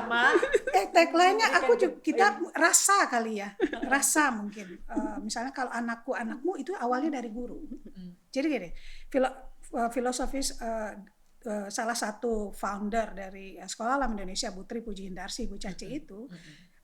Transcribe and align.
sama. 0.00 0.34
Eh 0.70 0.86
tagline-nya 0.88 1.48
aku 1.60 1.72
juga 1.76 1.96
kita 2.00 2.26
rasa 2.56 3.06
kali 3.10 3.42
ya, 3.42 3.52
rasa 3.86 4.32
mungkin. 4.32 4.80
Eh, 4.80 5.16
misalnya 5.20 5.52
kalau 5.52 5.68
anakku 5.70 6.16
anakmu 6.16 6.56
itu 6.56 6.72
awalnya 6.76 7.20
dari 7.20 7.30
guru. 7.30 7.60
Jadi 8.30 8.46
gini, 8.46 8.70
filo, 9.10 9.28
eh, 9.76 9.90
filosofis 9.90 10.56
eh, 10.62 10.92
eh, 11.46 11.68
salah 11.68 11.96
satu 11.98 12.54
founder 12.54 13.12
dari 13.12 13.58
Sekolah 13.58 14.00
Alam 14.00 14.16
Indonesia 14.16 14.54
Bu 14.54 14.64
Tri 14.64 14.80
Puji 14.80 15.10
Indarsi 15.10 15.50
Bu 15.50 15.58
Caci 15.58 15.86
itu 15.90 16.26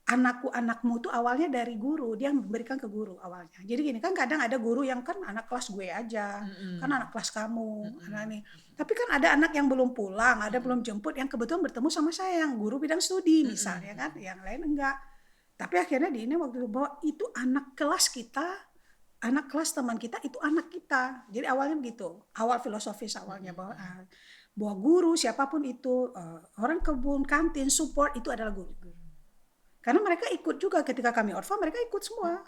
anakku 0.07 0.47
anakmu 0.47 1.03
tuh 1.03 1.11
awalnya 1.11 1.51
dari 1.51 1.75
guru 1.75 2.15
dia 2.15 2.31
memberikan 2.31 2.79
ke 2.79 2.87
guru 2.87 3.19
awalnya. 3.19 3.59
Jadi 3.59 3.91
gini 3.91 3.99
kan 3.99 4.15
kadang 4.15 4.39
ada 4.39 4.55
guru 4.55 4.87
yang 4.87 5.03
kan 5.03 5.19
anak 5.19 5.51
kelas 5.51 5.67
gue 5.67 5.91
aja 5.91 6.47
kan 6.79 6.87
anak 6.87 7.11
kelas 7.11 7.27
kamu 7.35 7.99
anak 8.07 8.21
ini. 8.31 8.39
Tapi 8.71 8.91
kan 8.95 9.19
ada 9.19 9.35
anak 9.35 9.51
yang 9.51 9.67
belum 9.67 9.91
pulang 9.91 10.39
ada 10.39 10.63
belum 10.63 10.79
jemput 10.79 11.19
yang 11.19 11.27
kebetulan 11.27 11.59
bertemu 11.59 11.91
sama 11.91 12.15
saya 12.15 12.47
yang 12.47 12.55
guru 12.55 12.79
bidang 12.79 13.03
studi 13.03 13.43
misalnya 13.43 13.99
kan 13.99 14.15
yang 14.15 14.39
lain 14.47 14.63
enggak. 14.63 14.95
Tapi 15.59 15.75
akhirnya 15.75 16.07
di 16.07 16.23
ini 16.23 16.39
waktu 16.39 16.55
itu 16.63 16.69
bahwa 16.71 16.89
itu 17.03 17.25
anak 17.35 17.75
kelas 17.75 18.07
kita 18.07 18.47
anak 19.27 19.51
kelas 19.51 19.75
teman 19.75 19.99
kita 19.99 20.23
itu 20.23 20.39
anak 20.39 20.71
kita. 20.71 21.27
Jadi 21.35 21.51
awalnya 21.51 21.75
begitu 21.75 22.15
awal 22.39 22.63
filosofis 22.63 23.19
awalnya 23.19 23.51
bahwa 23.51 23.75
ah, 23.75 24.07
bahwa 24.55 24.73
guru 24.79 25.19
siapa 25.19 25.51
pun 25.51 25.67
itu 25.67 26.15
eh, 26.15 26.39
orang 26.63 26.79
kebun 26.79 27.27
kantin 27.27 27.67
support 27.67 28.15
itu 28.15 28.31
adalah 28.31 28.55
guru 28.55 28.71
karena 29.87 30.03
mereka 30.03 30.27
ikut 30.35 30.59
juga 30.59 30.83
ketika 30.83 31.15
kami 31.15 31.31
orfa 31.31 31.55
mereka 31.55 31.79
ikut 31.79 32.03
semua. 32.03 32.43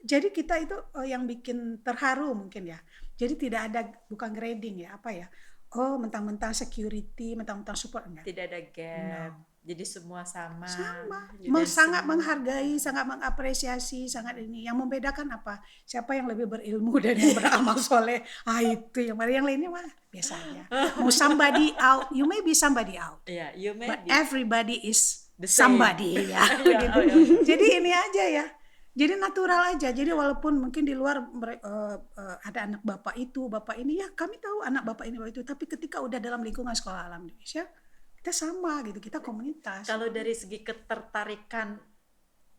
Jadi 0.00 0.32
kita 0.32 0.56
itu 0.56 0.72
eh, 1.04 1.12
yang 1.12 1.28
bikin 1.28 1.84
terharu 1.84 2.32
mungkin 2.32 2.72
ya. 2.72 2.80
Jadi 3.20 3.36
tidak 3.36 3.60
ada 3.68 3.80
bukan 4.08 4.32
grading 4.32 4.88
ya 4.88 4.96
apa 4.96 5.12
ya. 5.12 5.28
Oh 5.76 6.00
mentang-mentang 6.00 6.56
security 6.56 7.36
mentang-mentang 7.36 7.76
support 7.76 8.08
enggak. 8.08 8.24
Tidak 8.24 8.44
ada 8.48 8.60
gap. 8.72 9.32
Jadi 9.62 9.84
semua 9.86 10.26
sama. 10.26 10.66
sama. 10.66 11.28
Jadi 11.38 11.68
sangat 11.68 12.02
semua- 12.02 12.08
menghargai 12.08 12.74
sangat 12.80 13.04
mengapresiasi 13.04 14.08
sangat 14.08 14.40
ini. 14.40 14.64
Yang 14.64 14.80
membedakan 14.80 15.28
apa? 15.28 15.60
Siapa 15.84 16.16
yang 16.16 16.26
lebih 16.26 16.50
berilmu 16.50 16.98
dan 16.98 17.14
yang 17.14 17.36
beramal 17.36 17.76
soleh? 17.84 18.24
Ah 18.48 18.64
itu 18.64 19.06
yang 19.06 19.20
yang 19.20 19.44
lainnya 19.44 19.68
mah 19.68 19.86
biasa 20.08 20.34
aja. 20.34 20.64
Mau 20.98 21.12
somebody 21.12 21.76
out 21.76 22.08
you 22.10 22.24
may 22.24 22.40
be 22.40 22.56
somebody 22.56 22.96
out. 22.96 23.20
Iya, 23.28 23.52
you 23.60 23.76
may 23.76 23.86
but 23.86 24.02
be. 24.02 24.10
everybody 24.10 24.82
is 24.82 25.30
The 25.40 25.48
same. 25.48 25.80
somebody 25.80 26.28
ya 26.28 26.44
Iya, 26.66 26.78
gitu. 26.86 26.98
oh, 26.98 27.04
iya. 27.04 27.16
jadi 27.54 27.66
ini 27.80 27.90
aja 27.90 28.24
ya. 28.28 28.46
Jadi 28.92 29.16
natural 29.16 29.72
aja. 29.72 29.88
Jadi 29.88 30.12
walaupun 30.12 30.60
mungkin 30.60 30.84
di 30.84 30.92
luar 30.92 31.24
eh, 31.24 31.56
eh, 31.98 32.36
ada 32.44 32.60
anak 32.68 32.82
bapak 32.84 33.16
itu 33.16 33.48
bapak 33.48 33.80
ini 33.80 34.04
ya 34.04 34.12
kami 34.12 34.36
tahu 34.36 34.60
anak 34.60 34.84
bapak 34.84 35.08
ini 35.08 35.16
bapak 35.16 35.32
itu. 35.32 35.42
Tapi 35.42 35.64
ketika 35.64 36.04
udah 36.04 36.20
dalam 36.20 36.44
lingkungan 36.44 36.76
sekolah 36.76 37.08
alam 37.08 37.24
Indonesia 37.24 37.64
kita 38.20 38.30
sama 38.30 38.84
gitu 38.84 39.00
kita 39.00 39.24
komunitas. 39.24 39.88
Kalau 39.88 40.12
dari 40.12 40.36
segi 40.36 40.60
ketertarikan 40.60 41.80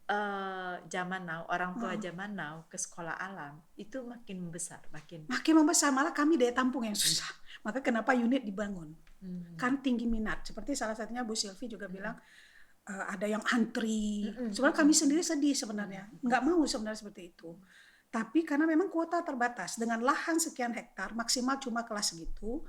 eh, 0.09 0.75
zaman 0.89 1.21
now, 1.23 1.45
orang 1.53 1.77
tua 1.77 1.93
zaman 2.01 2.33
now 2.33 2.65
ke 2.65 2.81
sekolah 2.81 3.13
alam 3.15 3.61
itu 3.77 4.01
makin 4.01 4.49
besar, 4.49 4.81
makin 4.89 5.29
makin 5.29 5.53
membesar 5.61 5.93
malah 5.93 6.11
kami 6.11 6.35
daya 6.41 6.51
tampung 6.51 6.83
yang 6.83 6.97
susah. 6.97 7.29
Maka 7.61 7.79
kenapa 7.79 8.11
unit 8.17 8.41
dibangun? 8.43 8.91
Hmm. 9.23 9.55
kan 9.55 9.79
tinggi 9.79 10.03
minat. 10.03 10.43
Seperti 10.43 10.75
salah 10.75 10.99
satunya 10.99 11.23
Bu 11.23 11.31
Silvi 11.31 11.71
juga 11.71 11.87
bilang 11.87 12.19
eh, 12.87 13.05
ada 13.13 13.25
yang 13.27 13.43
antri. 13.51 14.27
Sebenarnya 14.51 14.77
kami 14.83 14.93
sendiri 14.95 15.21
sedih 15.23 15.55
sebenarnya. 15.55 16.09
Nggak 16.19 16.41
mau 16.43 16.63
sebenarnya 16.67 16.99
seperti 16.99 17.35
itu. 17.35 17.55
Tapi 18.13 18.45
karena 18.45 18.69
memang 18.69 18.93
kuota 18.93 19.25
terbatas 19.25 19.81
dengan 19.81 19.97
lahan 20.05 20.37
sekian 20.37 20.69
hektar 20.77 21.17
maksimal 21.17 21.57
cuma 21.57 21.81
kelas 21.81 22.13
segitu 22.13 22.61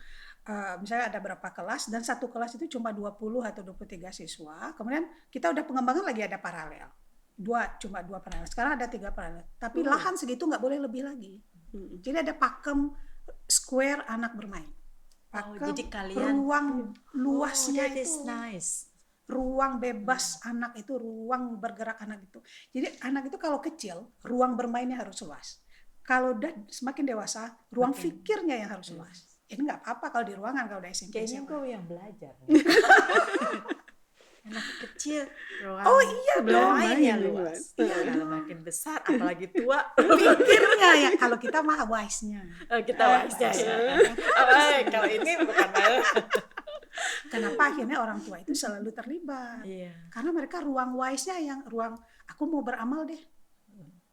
eh, 0.48 0.74
misalnya 0.80 1.12
ada 1.12 1.20
berapa 1.20 1.48
kelas 1.52 1.92
dan 1.92 2.00
satu 2.00 2.32
kelas 2.32 2.56
itu 2.56 2.80
cuma 2.80 2.96
20 2.96 3.44
atau 3.44 3.60
23 3.60 4.08
siswa 4.08 4.72
kemudian 4.72 5.04
kita 5.28 5.52
udah 5.52 5.64
pengembangan 5.68 6.04
lagi 6.08 6.24
ada 6.24 6.40
paralel. 6.40 6.88
Dua 7.34 7.76
cuma 7.76 8.00
dua 8.00 8.24
paralel. 8.24 8.48
Sekarang 8.48 8.80
ada 8.80 8.88
tiga 8.88 9.12
paralel. 9.12 9.44
Tapi 9.60 9.84
lahan 9.84 10.16
segitu 10.16 10.48
nggak 10.48 10.62
boleh 10.62 10.80
lebih 10.80 11.04
lagi. 11.04 11.36
Jadi 11.74 12.16
ada 12.24 12.32
pakem 12.32 12.94
square 13.44 14.06
anak 14.06 14.32
bermain. 14.38 14.70
Oh, 14.70 15.34
pakem 15.34 15.74
jadi 15.74 15.82
kalian- 15.90 16.38
ruang 16.40 16.68
luasnya 17.18 17.84
oh, 17.84 17.90
that 17.90 17.98
is 17.98 18.14
itu. 18.14 18.24
nice. 18.24 18.70
Ruang 19.24 19.80
bebas 19.80 20.44
anak 20.44 20.76
itu 20.76 21.00
ruang 21.00 21.56
bergerak 21.56 21.96
anak 22.04 22.28
itu. 22.28 22.38
Jadi 22.76 22.88
anak 23.00 23.32
itu 23.32 23.36
kalau 23.40 23.58
kecil 23.60 24.12
ruang 24.20 24.56
bermainnya 24.56 25.00
harus 25.00 25.24
luas. 25.24 25.64
Kalau 26.04 26.36
udah 26.36 26.52
semakin 26.68 27.16
dewasa 27.16 27.56
ruang 27.72 27.96
pikirnya 27.96 28.60
yang 28.60 28.70
harus 28.76 28.92
luas. 28.92 29.40
Ini 29.48 29.60
nggak 29.64 29.80
apa-apa 29.84 30.06
kalau 30.12 30.24
di 30.28 30.34
ruangan 30.36 30.64
kalau 30.68 30.80
udah 30.84 30.92
SMP 30.92 31.24
Kayaknya 31.24 31.40
kau 31.48 31.64
yang 31.64 31.84
belajar. 31.88 32.34
Anak 34.44 34.60
kecil, 34.76 35.24
ruang 35.64 35.88
oh 35.88 36.04
iya 36.04 36.36
dong. 36.44 36.76
bermainnya 36.76 37.16
Main 37.16 37.24
luas. 37.32 37.72
luas. 37.72 37.80
Iya, 37.80 37.96
kalau 38.12 38.26
makin 38.28 38.58
besar, 38.60 39.00
apalagi 39.00 39.48
tua, 39.48 39.80
pikirnya 40.20 40.90
ya 41.00 41.10
kalau 41.16 41.40
kita 41.40 41.64
mah 41.64 41.88
wise-nya. 41.88 42.44
Oh, 42.68 42.76
kita 42.84 43.04
wise 43.08 43.40
ya. 43.40 43.52
Oh, 43.56 44.84
kalau 44.92 45.08
ini 45.08 45.32
bukan 45.40 45.68
kenapa 47.28 47.72
akhirnya 47.72 47.98
orang 48.00 48.20
tua 48.22 48.40
itu 48.40 48.52
selalu 48.52 48.90
terlibat 48.94 49.64
Iya. 49.64 49.92
karena 50.10 50.30
mereka 50.30 50.60
ruang 50.62 50.96
wise-nya 50.96 51.40
yang 51.40 51.60
ruang 51.68 51.94
aku 52.28 52.42
mau 52.48 52.60
beramal 52.64 53.04
deh 53.04 53.20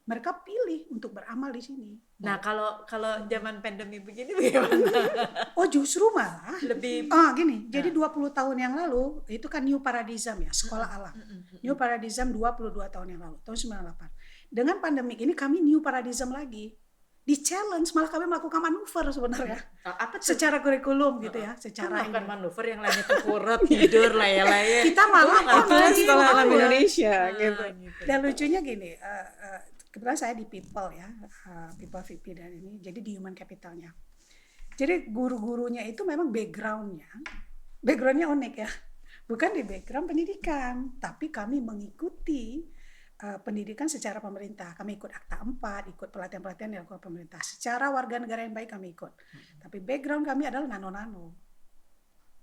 mereka 0.01 0.33
pilih 0.41 0.89
untuk 0.91 1.13
beramal 1.13 1.53
di 1.53 1.61
sini 1.61 1.91
Nah, 2.21 2.37
kalau 2.37 2.85
kalau 2.85 3.25
zaman 3.25 3.65
pandemi 3.65 3.97
begini 3.97 4.37
bagaimana? 4.37 4.93
oh 5.59 5.65
justru 5.65 6.05
malah 6.13 6.53
Lebih 6.61 7.09
Ah 7.09 7.33
gini, 7.33 7.65
jadi 7.65 7.89
20 7.89 8.29
tahun 8.29 8.57
yang 8.61 8.73
lalu 8.77 9.25
itu 9.25 9.49
kan 9.49 9.65
new 9.65 9.81
paradigm 9.81 10.45
ya, 10.45 10.53
sekolah 10.53 10.85
alam. 10.85 11.17
New 11.65 11.73
paradigm 11.73 12.29
22 12.29 12.77
tahun 12.93 13.07
yang 13.09 13.21
lalu, 13.25 13.41
tahun 13.41 13.57
98. 13.57 14.53
Dengan 14.53 14.77
pandemi 14.77 15.17
ini 15.17 15.33
kami 15.33 15.65
new 15.65 15.81
paradigm 15.81 16.29
lagi. 16.29 16.77
Di 17.21 17.37
challenge 17.37 17.93
malah 17.93 18.09
kami 18.09 18.25
melakukan 18.25 18.59
manuver 18.59 19.05
sebenarnya. 19.07 19.61
Oh, 19.85 19.93
apa 19.93 20.17
tuh? 20.17 20.33
Secara 20.33 20.57
kurikulum 20.57 21.21
gitu 21.21 21.37
ya, 21.37 21.53
Kan 21.53 21.61
secara 21.61 22.01
melakukan 22.01 22.17
ini. 22.19 22.29
manuver 22.29 22.63
yang 22.65 22.79
lainnya 22.81 23.03
tuh 23.05 23.19
kurut, 23.21 23.61
tidur, 23.63 24.11
laya-laya. 24.11 24.81
Kita 24.89 25.03
malah 25.05 25.37
Oh, 25.39 25.61
online. 25.61 25.95
sekolah 25.95 26.25
alam. 26.33 26.47
Indonesia 26.49 27.13
Ah, 27.13 27.29
gitu. 27.31 27.63
gitu. 27.77 28.01
Dan 28.03 28.17
lucunya 28.21 28.59
gini, 28.59 28.89
eh, 28.91 29.25
eh, 29.37 29.59
kebetulan 29.87 30.17
saya 30.17 30.33
di 30.33 30.45
people 30.45 30.89
ya, 30.89 31.07
eh, 31.21 31.69
people 31.77 32.01
VP 32.01 32.25
dan 32.33 32.49
ini, 32.49 32.81
jadi 32.81 32.99
di 32.99 33.11
human 33.13 33.33
capitalnya. 33.33 33.93
Jadi 34.73 35.05
guru-gurunya 35.07 35.85
itu 35.85 36.01
memang 36.01 36.33
backgroundnya, 36.33 37.11
backgroundnya 37.77 38.25
unik 38.25 38.53
ya, 38.55 38.69
bukan 39.23 39.49
di 39.51 39.61
background 39.61 40.09
pendidikan, 40.09 40.73
tapi 40.97 41.29
kami 41.29 41.61
mengikuti 41.61 42.65
eh, 43.21 43.39
pendidikan 43.41 43.85
secara 43.85 44.17
pemerintah. 44.17 44.73
Kami 44.73 44.97
ikut 44.97 45.11
akta 45.13 45.41
4, 45.41 45.93
ikut 45.93 46.09
pelatihan-pelatihan 46.09 46.69
yang 46.73 46.83
dilakukan 46.83 47.01
pemerintah. 47.01 47.41
Secara 47.45 47.93
warga 47.93 48.17
negara 48.17 48.41
yang 48.43 48.53
baik 48.53 48.73
kami 48.73 48.97
ikut. 48.97 49.13
Tapi 49.61 49.77
background 49.79 50.25
kami 50.25 50.49
adalah 50.49 50.65
nano-nano. 50.65 51.37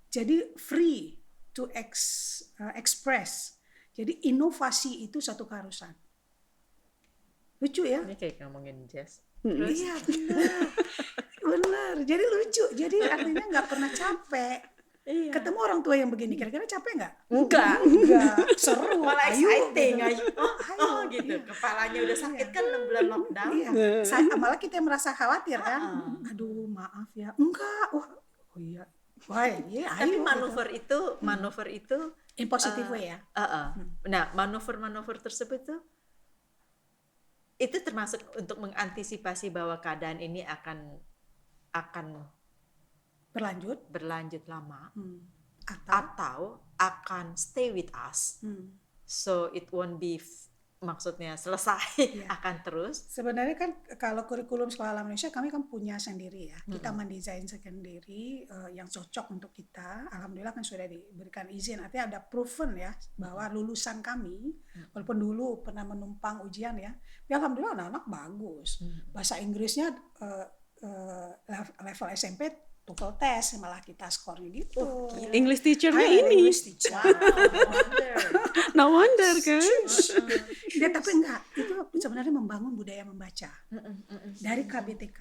Jadi 0.09 0.56
free 0.56 1.19
to 1.53 1.69
ex- 1.75 2.55
eh, 2.62 2.75
express. 2.78 3.59
Jadi 3.93 4.31
inovasi 4.31 5.05
itu 5.05 5.19
satu 5.19 5.44
keharusan. 5.44 5.91
Lucu 7.59 7.83
ya? 7.83 8.06
Ini 8.06 8.15
kayak 8.15 8.39
ngomongin 8.47 8.87
jazz. 8.87 9.19
Iya 9.43 9.95
benar, 10.06 10.66
benar. 11.43 11.95
Jadi 12.06 12.25
lucu. 12.27 12.65
Jadi 12.75 12.97
artinya 13.03 13.45
nggak 13.50 13.66
pernah 13.66 13.91
capek. 13.91 14.78
Iya. 15.08 15.32
Ketemu 15.32 15.58
orang 15.64 15.80
tua 15.80 15.96
yang 15.96 16.12
begini, 16.12 16.36
kira-kira 16.36 16.69
capek 16.69 16.92
nggak? 17.00 17.12
Enggak. 17.32 17.76
Enggak. 17.88 18.36
Seru. 18.60 19.00
Malah 19.00 19.32
ayo, 19.32 19.48
exciting 19.48 19.94
gitu. 19.97 20.04
aja. 20.04 20.24
Oh, 20.36 20.53
Ayo, 20.53 20.80
oh 20.84 21.00
gitu. 21.09 21.33
iya. 21.33 21.38
Kepalanya 21.48 21.98
udah 22.04 22.16
sakit 22.21 22.48
kan 22.53 22.65
6 22.68 22.88
bulan 22.92 23.04
lockdown. 23.09 23.53
Iya. 23.56 23.71
Saya, 24.04 24.36
malah 24.36 24.60
kita 24.60 24.77
yang 24.77 24.86
merasa 24.86 25.16
khawatir 25.16 25.65
kan. 25.65 25.80
Ah. 25.80 26.28
Aduh 26.28 26.68
maaf 26.68 27.09
ya. 27.16 27.33
Enggak. 27.41 27.88
Wah, 27.97 28.09
oh 28.53 28.60
iya. 28.60 28.84
Wah, 29.33 29.48
iya. 29.48 29.88
Tapi 29.97 30.21
ayo, 30.21 30.22
manuver 30.22 30.68
itu, 30.77 30.98
manuver 31.24 31.66
itu 31.72 31.88
gitu. 31.88 31.98
In 32.38 32.47
positive 32.47 32.86
eh, 32.86 32.92
way 32.92 33.03
ya. 33.10 33.18
Uh, 33.34 33.42
uh. 33.42 33.66
Nah, 34.06 34.30
manuver-manuver 34.36 35.18
tersebut 35.18 35.65
tuh 35.65 35.80
itu 37.59 37.74
termasuk 37.83 38.22
untuk 38.38 38.62
mengantisipasi 38.62 39.50
bahwa 39.50 39.83
keadaan 39.83 40.22
ini 40.22 40.47
akan 40.47 40.94
akan 41.74 42.22
Berlanjut. 43.30 43.78
berlanjut 43.89 44.45
lama 44.45 44.91
Hmm. 44.92 45.21
Atau. 45.65 45.92
atau 45.92 46.39
akan 46.77 47.34
stay 47.34 47.69
with 47.69 47.91
us. 47.92 48.41
Hmm. 48.41 48.72
So 49.04 49.48
it 49.51 49.69
won't 49.69 49.97
be 49.97 50.16
maksudnya 50.78 51.34
selesai 51.34 51.98
Iya. 51.98 52.25
akan 52.39 52.54
terus. 52.63 53.10
Sebenarnya 53.10 53.53
kan 53.53 53.71
kalau 53.98 54.22
kurikulum 54.25 54.71
sekolah 54.71 54.95
alam 54.95 55.10
Indonesia 55.10 55.28
kami 55.28 55.51
kan 55.51 55.66
punya 55.66 55.98
sendiri 55.98 56.48
ya. 56.48 56.59
Kita 56.65 56.95
mendesain 56.95 57.42
sendiri 57.45 58.47
eh, 58.47 58.71
yang 58.72 58.86
cocok 58.86 59.27
untuk 59.28 59.51
kita. 59.51 60.07
Alhamdulillah 60.09 60.54
kan 60.54 60.63
sudah 60.63 60.86
diberikan 60.86 61.51
izin. 61.51 61.83
Artinya 61.83 62.04
ada 62.07 62.21
proven 62.22 62.78
ya 62.78 62.95
bahwa 63.15 63.42
lulusan 63.51 63.98
kami 64.01 64.54
walaupun 64.95 65.19
dulu 65.19 65.60
pernah 65.60 65.83
menumpang 65.83 66.47
ujian 66.47 66.78
ya. 66.78 66.95
Tapi 66.95 67.33
alhamdulillah 67.34 67.74
anak-anak 67.74 68.04
bagus. 68.07 68.78
Bahasa 69.10 69.36
Inggrisnya 69.36 69.91
eh, 70.22 70.47
lev- 71.45 71.74
level 71.77 72.09
SMP 72.15 72.67
TOEFL 72.88 73.12
test 73.20 73.60
malah 73.60 73.84
kita 73.84 74.08
skornya 74.08 74.48
gitu. 74.48 74.80
Oh, 74.80 75.12
gila. 75.12 75.32
English 75.36 75.60
teachernya 75.60 76.08
Hai, 76.08 76.24
ini. 76.24 76.48
English 76.48 76.64
teacher. 76.64 76.96
Wow, 77.08 77.68
wonder. 77.68 78.14
no 78.72 78.84
wonder 78.96 79.34
kan. 79.44 79.62
Ya, 80.72 80.88
tapi 80.88 81.10
enggak, 81.20 81.40
itu 81.52 81.74
sebenarnya 82.00 82.32
membangun 82.32 82.72
budaya 82.72 83.04
membaca 83.04 83.50
dari 84.40 84.64
KBTK. 84.64 85.20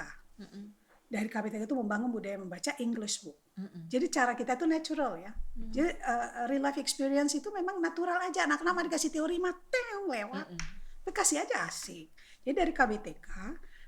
Dari 1.07 1.27
KBTK 1.27 1.63
itu 1.67 1.75
membangun 1.75 2.11
budaya 2.11 2.39
membaca 2.39 2.71
English 2.79 3.27
book. 3.27 3.35
Jadi 3.91 4.05
cara 4.07 4.31
kita 4.37 4.55
itu 4.55 4.65
natural 4.69 5.19
ya. 5.19 5.31
Jadi 5.55 5.91
uh, 6.03 6.45
real 6.47 6.63
life 6.63 6.79
experience 6.79 7.35
itu 7.35 7.51
memang 7.51 7.81
natural 7.83 8.21
aja. 8.23 8.45
Anak-anak 8.47 8.87
dikasih 8.87 9.11
teori 9.11 9.41
mah 9.41 9.55
teng 9.67 10.07
lewat. 10.07 10.47
Tapi 11.03 11.11
kasih 11.11 11.43
aja 11.43 11.67
asik. 11.67 12.11
Jadi 12.47 12.55
dari 12.55 12.71
KBTK 12.71 13.27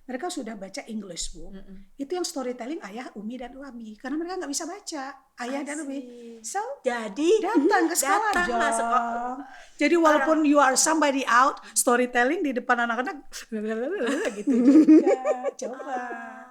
mereka 0.09 0.25
sudah 0.25 0.57
baca 0.57 0.81
English 0.89 1.38
book. 1.38 1.53
Mm-mm. 1.53 1.94
Itu 1.94 2.17
yang 2.17 2.25
storytelling 2.25 2.81
ayah, 2.81 3.13
umi 3.13 3.38
dan 3.38 3.53
Wabi. 3.53 3.94
Karena 3.94 4.17
mereka 4.17 4.41
nggak 4.41 4.50
bisa 4.50 4.65
baca 4.65 5.03
ayah 5.45 5.61
dan 5.61 5.85
umi. 5.85 6.00
So 6.41 6.57
Jadi 6.81 7.45
datang 7.45 7.85
ke 7.85 7.94
sekolah 7.94 8.33
Jong. 8.50 8.57
sekolah. 8.73 9.33
Jadi 9.77 9.95
walaupun 10.01 10.38
you 10.50 10.57
are 10.57 10.73
somebody 10.73 11.21
out, 11.29 11.61
storytelling 11.77 12.41
di 12.41 12.57
depan 12.57 12.89
anak-anak 12.89 13.29
gitu 14.41 14.53
juga. 14.65 15.13
Coba 15.53 15.97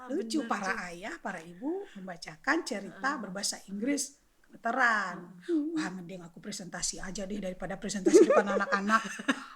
Ah, 0.08 0.16
lucu 0.16 0.40
bener 0.40 0.48
para 0.48 0.72
ayah, 0.88 1.12
para 1.20 1.36
ibu 1.44 1.84
membacakan 2.00 2.64
cerita 2.64 3.20
berbahasa 3.20 3.60
Inggris 3.68 4.16
veteran. 4.48 5.36
Wah, 5.76 5.90
mending 5.92 6.24
aku 6.24 6.40
presentasi 6.40 6.96
aja 6.96 7.28
deh 7.28 7.36
daripada 7.36 7.76
presentasi 7.76 8.24
depan 8.24 8.48
anak-anak 8.56 9.04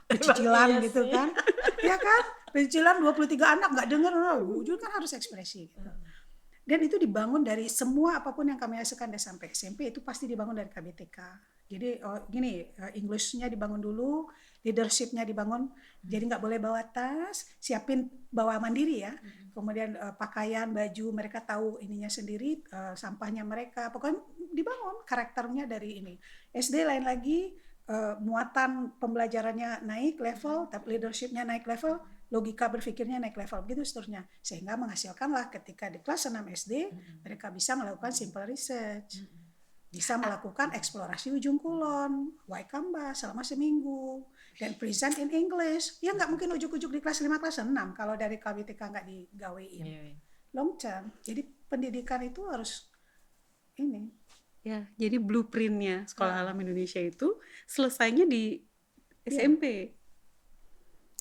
pecicilan 0.05 0.69
iya 0.76 0.84
gitu 0.84 1.02
kan. 1.08 1.28
Ya 1.81 1.96
kan? 1.96 2.22
Pecicilan 2.52 3.00
23 3.00 3.32
anak 3.40 3.69
nggak 3.72 3.88
dengar, 3.88 4.12
ujung 4.44 4.76
kan 4.76 4.93
harus 5.00 5.16
ekspresi 5.16 5.72
gitu. 5.72 5.90
Dan 6.62 6.78
itu 6.78 6.94
dibangun 6.94 7.43
dari 7.43 7.66
semua 7.66 8.22
apa 8.22 8.31
pun 8.31 8.46
yang 8.46 8.60
kami 8.60 8.78
hasilkan 8.78 9.10
dari 9.10 9.19
sampai 9.19 9.50
SMP 9.50 9.90
itu 9.90 9.99
pasti 9.99 10.31
dibangun 10.31 10.54
dari 10.54 10.70
KBTK. 10.70 11.19
Jadi 11.66 12.04
oh, 12.06 12.22
gini, 12.31 12.62
eh, 12.62 13.00
Englishnya 13.00 13.50
dibangun 13.50 13.82
dulu, 13.82 14.31
leadershipnya 14.62 15.26
dibangun. 15.26 15.72
Jadi 16.04 16.22
nggak 16.31 16.43
boleh 16.43 16.58
bawa 16.62 16.87
tas, 16.87 17.50
siapin 17.58 18.06
bawa 18.31 18.62
mandiri 18.62 19.02
ya. 19.02 19.14
Kemudian 19.52 19.98
eh, 19.98 20.14
pakaian, 20.14 20.70
baju 20.70 21.06
mereka 21.10 21.43
tahu 21.43 21.82
ininya 21.82 22.08
sendiri, 22.08 22.62
eh, 22.62 22.94
sampahnya 22.94 23.43
mereka. 23.43 23.90
Pokoknya 23.90 24.22
dibangun 24.55 25.02
karakternya 25.02 25.66
dari 25.66 25.98
ini. 25.98 26.14
SD 26.55 26.87
lain 26.87 27.05
lagi, 27.05 27.52
eh, 27.90 28.14
muatan 28.22 28.96
pembelajarannya 29.02 29.82
naik 29.82 30.22
level, 30.22 30.70
tapi 30.70 30.96
leadershipnya 30.96 31.43
naik 31.43 31.66
level, 31.66 31.98
logika 32.32 32.73
berpikirnya 32.73 33.20
naik 33.20 33.37
level 33.37 33.61
begitu 33.69 33.84
seterusnya. 33.84 34.25
Sehingga 34.40 34.81
menghasilkanlah 34.81 35.52
ketika 35.52 35.93
di 35.93 36.00
kelas 36.00 36.32
6 36.32 36.40
SD 36.49 36.73
mereka 37.20 37.52
bisa 37.52 37.76
melakukan 37.76 38.11
simple 38.11 38.44
research. 38.49 39.20
Bisa 39.93 40.17
melakukan 40.17 40.73
eksplorasi 40.73 41.37
ujung 41.37 41.61
kulon 41.61 42.40
Waikamba 42.49 43.12
selama 43.12 43.44
seminggu 43.44 44.25
dan 44.56 44.73
present 44.81 45.20
in 45.20 45.29
English. 45.29 46.00
Ya 46.00 46.17
nggak 46.17 46.32
mungkin 46.32 46.56
ujuk-ujuk 46.56 46.88
di 46.88 47.00
kelas 47.05 47.20
5 47.20 47.29
kelas 47.37 47.61
6 47.61 47.69
kalau 47.93 48.17
dari 48.17 48.40
KBTK 48.40 48.81
nggak 48.81 49.06
digawein. 49.06 49.84
Iya, 49.84 50.00
iya. 50.08 50.17
long 50.56 50.76
term. 50.81 51.12
Jadi 51.20 51.44
pendidikan 51.69 52.25
itu 52.25 52.40
harus 52.49 52.88
ini. 53.76 54.08
Ya, 54.62 54.87
jadi 54.94 55.19
blueprintnya 55.19 56.06
Sekolah 56.06 56.38
Ya. 56.38 56.43
Alam 56.46 56.61
Indonesia 56.62 57.02
itu 57.02 57.37
selesainya 57.67 58.25
di 58.25 58.62
Iya. 59.26 59.46
SMP. 59.46 59.94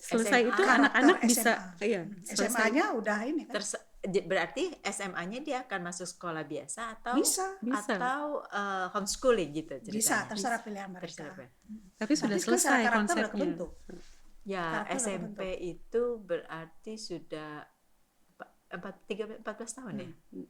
Selesai 0.02 0.42
SMA. 0.42 0.50
itu 0.50 0.62
anak-anak 0.66 1.18
bisa, 1.22 1.54
SMA. 1.78 1.86
iya. 1.86 2.02
SMA-nya 2.26 2.86
udah 2.98 3.18
ini 3.22 3.46
kan 3.46 3.54
Terse- 3.56 3.86
berarti 4.02 4.82
SMA-nya 4.82 5.40
dia 5.40 5.58
akan 5.62 5.80
masuk 5.86 6.10
sekolah 6.10 6.42
biasa 6.42 6.98
atau 6.98 7.14
bisa 7.14 7.62
Bisa. 7.62 7.94
atau 7.94 8.42
eh, 8.42 8.86
homeschooling 8.92 9.50
gitu 9.54 9.78
ceritanya. 9.78 9.94
bisa 9.94 10.16
terserah 10.26 10.60
pilihan 10.66 10.90
mereka 10.90 11.06
Terserah, 11.06 11.34
Pak. 11.38 11.50
Tapi 12.02 12.14
sudah 12.18 12.34
Tapi 12.34 12.42
selesai 12.42 12.82
konsepnya. 12.90 13.46
Ya, 14.42 14.66
Karakter 14.82 14.98
SMP 14.98 15.42
itu 15.62 16.04
berarti 16.18 16.94
sudah 16.98 17.62
empat- 18.34 18.56
empat 18.74 18.96
tiga 19.06 19.24
empat 19.30 19.56
belas 19.56 19.72
tahun 19.78 19.94
ya. 19.94 20.08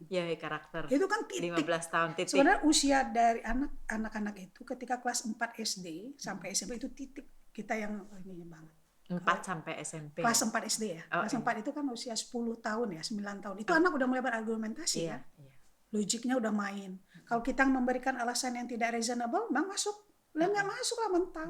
Ya 0.08 0.24
karakter. 0.40 0.88
itu 0.88 1.06
kan 1.12 1.20
titik 1.28 1.52
15 1.52 1.92
tahun 1.92 2.10
titik. 2.16 2.32
Sebenarnya 2.32 2.64
usia 2.64 3.04
dari 3.04 3.44
anak 3.44 3.84
anak-anak 3.92 4.36
itu 4.40 4.64
ketika 4.64 5.04
kelas 5.04 5.28
4 5.28 5.36
SD 5.60 6.16
sampai 6.16 6.56
SMP 6.56 6.80
itu 6.80 6.88
titik 6.88 7.28
kita 7.52 7.76
yang 7.76 8.08
ini 8.24 8.48
banget. 8.48 8.81
4 9.12 9.44
sampai 9.44 9.74
SMP. 9.84 10.24
Kelas 10.24 10.40
4 10.48 10.72
SD 10.72 10.84
ya. 10.96 11.04
Oh, 11.12 11.28
kelas 11.28 11.36
iya. 11.36 11.44
4 11.44 11.62
itu 11.62 11.72
kan 11.76 11.86
usia 11.92 12.16
10 12.16 12.32
tahun 12.64 12.88
ya, 12.96 13.02
9 13.04 13.44
tahun. 13.44 13.56
Itu 13.60 13.72
anak 13.76 13.92
udah 13.92 14.08
mulai 14.08 14.24
berargumentasi 14.24 15.04
Iya, 15.04 15.20
ya. 15.20 15.44
iya. 15.44 15.52
Logiknya 15.92 16.40
udah 16.40 16.54
main. 16.56 17.04
Kalau 17.28 17.44
kita 17.44 17.68
memberikan 17.68 18.16
alasan 18.16 18.56
yang 18.56 18.68
tidak 18.72 18.96
reasonable, 18.96 19.52
memang 19.52 19.76
masuk. 19.76 19.96
Lah 20.40 20.48
nggak 20.48 20.64
masuk 20.64 20.98
lah 21.04 21.10
mental. 21.12 21.50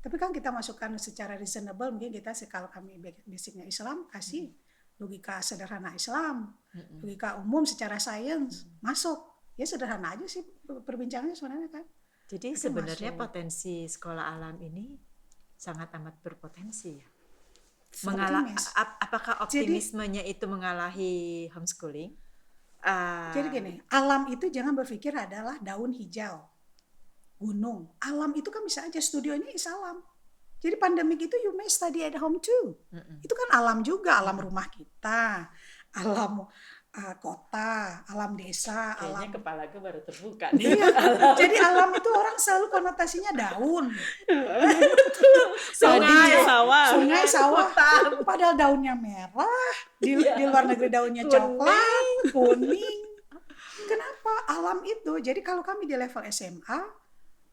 Tapi 0.00 0.16
kan 0.18 0.34
kita 0.34 0.50
masukkan 0.50 0.90
secara 0.98 1.38
reasonable, 1.38 1.92
mungkin 1.94 2.10
kita 2.10 2.32
kalau 2.50 2.66
kami 2.72 2.98
basicnya 3.28 3.68
Islam 3.68 4.08
kasih 4.08 4.50
logika 4.96 5.40
sederhana 5.40 5.92
Islam, 5.96 6.56
Mm-mm. 6.76 7.00
logika 7.04 7.36
umum 7.40 7.64
secara 7.64 7.96
sains 8.00 8.66
masuk. 8.84 9.28
Ya 9.56 9.68
sederhana 9.68 10.16
aja 10.16 10.24
sih 10.24 10.40
perbincangannya 10.64 11.36
sebenarnya 11.36 11.68
kan. 11.68 11.84
Jadi 12.30 12.54
sebenarnya 12.56 13.12
masuk. 13.12 13.22
potensi 13.28 13.84
sekolah 13.90 14.24
alam 14.38 14.56
ini 14.62 15.09
sangat 15.60 15.92
amat 16.00 16.16
berpotensi 16.24 16.96
ya. 16.96 17.08
Mengalah, 18.08 18.48
ap- 18.80 18.96
apakah 18.96 19.34
Jadi- 19.44 19.68
optimismenya 19.68 20.22
itu 20.24 20.48
mengalahi 20.48 21.12
homeschooling? 21.52 22.16
Ah, 22.80 23.28
Jadi 23.36 23.48
gini, 23.52 23.72
alam 23.92 24.32
itu 24.32 24.48
jangan 24.48 24.72
berpikir 24.72 25.12
adalah 25.12 25.60
daun 25.60 25.92
hijau, 25.92 26.48
gunung. 27.36 27.92
Alam 28.00 28.32
itu 28.32 28.48
kan 28.48 28.64
bisa 28.64 28.88
aja 28.88 28.96
studionya 28.96 29.52
is 29.52 29.68
alam. 29.68 30.00
Jadi 30.60 30.80
pandemik 30.80 31.20
itu 31.20 31.36
you 31.44 31.52
may 31.52 31.68
study 31.68 32.00
at 32.00 32.16
home 32.16 32.40
too. 32.40 32.80
Mm-mm. 32.88 33.20
Itu 33.20 33.36
kan 33.36 33.52
alam 33.52 33.84
juga, 33.84 34.16
alam 34.16 34.40
rumah 34.40 34.64
kita, 34.72 35.44
alam 35.92 36.48
uh, 36.90 37.14
kota, 37.22 38.02
alam 38.10 38.34
desa, 38.34 38.98
Kayaknya 38.98 39.22
alam. 39.30 39.34
kepala 39.38 39.62
gue 39.70 39.80
baru 39.80 40.00
terbuka 40.02 40.46
Iya. 40.58 40.86
Jadi 41.38 41.56
alam 41.58 41.90
itu 41.94 42.10
orang 42.10 42.36
selalu 42.38 42.66
konotasinya 42.70 43.32
daun, 43.34 43.94
Sungai, 45.80 46.30
sawah. 46.42 46.86
sungai, 46.96 47.24
sawah. 47.26 47.68
Padahal 48.28 48.54
daunnya 48.58 48.94
merah, 48.98 49.70
di, 50.02 50.18
di 50.18 50.44
luar 50.46 50.66
negeri 50.66 50.88
daunnya 50.90 51.24
coklat, 51.30 52.34
kuning. 52.34 53.00
Kenapa 53.86 54.32
alam 54.46 54.82
itu? 54.86 55.18
Jadi 55.18 55.40
kalau 55.42 55.66
kami 55.66 55.86
di 55.86 55.94
level 55.98 56.22
SMA 56.30 56.80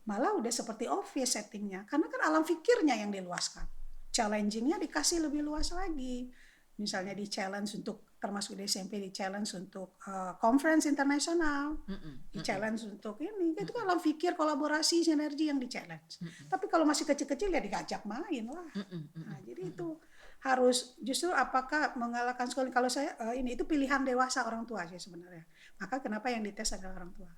malah 0.08 0.32
udah 0.40 0.54
seperti 0.54 0.88
obvious 0.88 1.36
settingnya, 1.36 1.84
karena 1.90 2.08
kan 2.08 2.22
alam 2.32 2.44
fikirnya 2.48 2.96
yang 2.96 3.12
diluaskan. 3.12 3.68
Challengingnya 4.14 4.80
dikasih 4.82 5.22
lebih 5.30 5.44
luas 5.46 5.70
lagi. 5.76 6.32
Misalnya 6.78 7.18
di 7.18 7.26
challenge 7.26 7.74
untuk 7.76 8.07
termasuk 8.18 8.58
di 8.58 8.66
SMP 8.66 8.98
di 8.98 9.14
challenge 9.14 9.54
untuk 9.54 10.02
uh, 10.10 10.34
conference 10.42 10.90
internasional, 10.90 11.78
Mm-mm. 11.86 12.34
di 12.34 12.42
challenge 12.42 12.90
untuk 12.90 13.22
ini 13.22 13.54
itu 13.54 13.70
kan 13.70 13.86
alam 13.86 14.02
pikir 14.02 14.34
kolaborasi 14.34 15.06
sinergi 15.06 15.54
yang 15.54 15.62
di 15.62 15.70
challenge. 15.70 16.18
Tapi 16.50 16.66
kalau 16.66 16.82
masih 16.82 17.06
kecil-kecil 17.06 17.54
ya 17.54 17.62
diajak 17.62 18.02
main 18.10 18.50
lah. 18.50 18.66
Mm-mm. 18.74 19.02
Mm-mm. 19.14 19.22
Nah, 19.22 19.38
jadi 19.46 19.70
itu 19.70 20.02
harus 20.42 20.98
justru 21.02 21.34
apakah 21.34 21.98
mengalahkan 21.98 22.46
sekolah 22.50 22.70
kalau 22.70 22.90
saya 22.90 23.14
eh, 23.30 23.42
ini 23.42 23.58
itu 23.58 23.66
pilihan 23.66 24.02
dewasa 24.06 24.46
orang 24.46 24.66
tua 24.66 24.86
sih 24.90 24.98
sebenarnya. 24.98 25.46
Maka 25.82 26.02
kenapa 26.02 26.30
yang 26.34 26.42
dites 26.42 26.74
adalah 26.74 27.06
orang 27.06 27.14
tua? 27.14 27.30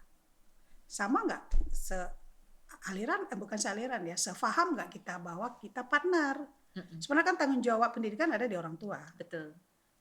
Sama 0.87 1.27
nggak 1.27 1.43
se 1.75 1.99
aliran 2.87 3.27
eh, 3.27 3.35
bukan 3.35 3.59
sealiran 3.59 3.99
ya, 4.07 4.15
sefaham 4.15 4.79
nggak 4.79 4.95
kita 4.95 5.19
bahwa 5.19 5.59
kita 5.59 5.83
partner. 5.87 6.39
Mm-mm. 6.75 7.03
Sebenarnya 7.03 7.27
kan 7.33 7.37
tanggung 7.39 7.63
jawab 7.63 7.91
pendidikan 7.91 8.31
ada 8.31 8.47
di 8.47 8.55
orang 8.55 8.79
tua. 8.79 8.99
Betul. 9.19 9.51